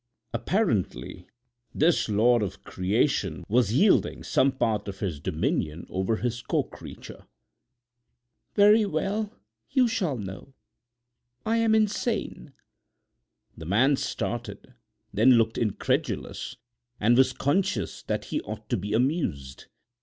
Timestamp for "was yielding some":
3.47-4.51